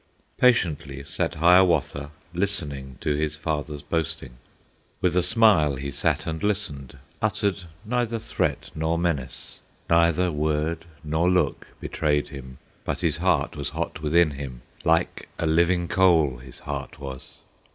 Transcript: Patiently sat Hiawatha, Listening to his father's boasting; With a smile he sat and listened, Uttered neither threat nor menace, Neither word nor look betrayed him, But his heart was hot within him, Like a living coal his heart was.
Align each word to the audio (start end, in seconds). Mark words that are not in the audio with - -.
Patiently 0.39 1.03
sat 1.03 1.35
Hiawatha, 1.35 2.09
Listening 2.33 2.97
to 3.01 3.15
his 3.15 3.35
father's 3.37 3.83
boasting; 3.83 4.37
With 4.99 5.15
a 5.15 5.21
smile 5.21 5.75
he 5.75 5.91
sat 5.91 6.25
and 6.25 6.41
listened, 6.41 6.97
Uttered 7.21 7.65
neither 7.85 8.17
threat 8.17 8.71
nor 8.73 8.97
menace, 8.97 9.59
Neither 9.91 10.31
word 10.31 10.85
nor 11.03 11.29
look 11.29 11.67
betrayed 11.79 12.29
him, 12.29 12.57
But 12.83 13.01
his 13.01 13.17
heart 13.17 13.55
was 13.55 13.69
hot 13.69 14.01
within 14.01 14.31
him, 14.31 14.63
Like 14.83 15.29
a 15.37 15.45
living 15.45 15.87
coal 15.87 16.37
his 16.37 16.61
heart 16.61 16.99
was. 16.99 17.33